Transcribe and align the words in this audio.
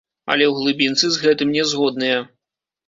Але 0.35 0.45
ў 0.47 0.53
глыбінцы 0.61 1.05
з 1.11 1.21
гэтым 1.27 1.55
не 1.59 1.63
згодныя. 1.75 2.17